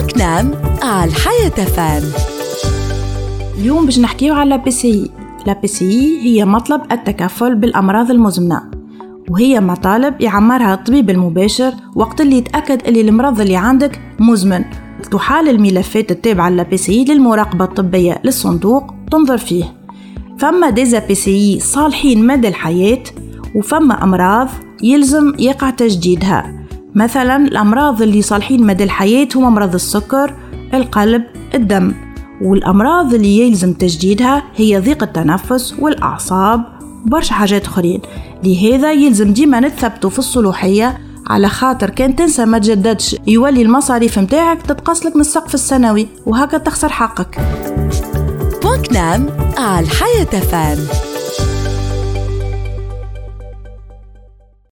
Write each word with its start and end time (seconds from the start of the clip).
بو 0.00 0.18
CNAM 0.18 0.54
على 0.82 1.10
الحياة 1.10 1.48
FM 1.48 2.02
اليوم 3.58 3.84
باش 3.84 3.98
نحكيو 3.98 4.34
على 4.34 4.58
l'APCI. 4.58 6.20
هي 6.22 6.44
مطلب 6.44 6.80
التكفل 6.92 7.54
بالأمراض 7.54 8.10
المزمنة 8.10 8.70
وهي 9.30 9.60
مطالب 9.60 10.20
يعمرها 10.20 10.74
الطبيب 10.74 11.10
المباشر 11.10 11.72
وقت 11.94 12.20
اللي 12.20 12.36
يتأكد 12.36 12.86
اللي 12.86 13.00
المرض 13.00 13.40
اللي 13.40 13.56
عندك 13.56 14.00
مزمن. 14.18 14.64
تحال 15.12 15.48
الملفات 15.48 16.10
التابعة 16.10 16.76
APCI 16.76 17.04
للمراقبة 17.04 17.64
الطبية 17.64 18.20
للصندوق 18.24 18.94
تنظر 19.10 19.38
فيه. 19.38 19.64
فما 20.38 20.70
des 20.70 20.98
APCI 20.98 21.14
صالحين 21.60 22.26
مدى 22.26 22.48
الحياة 22.48 23.02
وفما 23.54 24.04
أمراض 24.04 24.48
يلزم 24.82 25.32
يقع 25.38 25.70
تجديدها. 25.70 26.60
مثلا 26.94 27.36
الأمراض 27.36 28.02
اللي 28.02 28.22
صالحين 28.22 28.66
مدى 28.66 28.84
الحياة 28.84 29.28
هما 29.34 29.50
مرض 29.50 29.74
السكر 29.74 30.34
القلب 30.74 31.22
الدم. 31.54 31.94
والأمراض 32.42 33.14
اللي 33.14 33.38
يلزم 33.38 33.72
تجديدها 33.72 34.42
هي 34.56 34.78
ضيق 34.78 35.02
التنفس 35.02 35.74
والأعصاب 35.78 36.64
وبرشا 37.06 37.34
حاجات 37.34 37.66
أخرين. 37.66 38.00
لهذا 38.44 38.92
يلزم 38.92 39.32
ديما 39.32 39.60
نتثبتوا 39.60 40.10
في 40.10 40.18
الصلوحية 40.18 40.98
على 41.26 41.48
خاطر 41.48 41.90
كان 41.90 42.16
تنسى 42.16 42.44
ما 42.44 42.58
تجددش. 42.58 43.16
يولي 43.26 43.62
المصاريف 43.62 44.18
متاعك 44.18 44.62
تتقصلك 44.62 45.14
من 45.14 45.20
السقف 45.20 45.54
السنوي 45.54 46.08
وهكا 46.26 46.58
تخسر 46.58 46.88
حقك. 46.88 47.40
بوكنام 48.62 49.28
على 49.58 49.86
الحياة 49.86 50.40
فام 50.40 51.09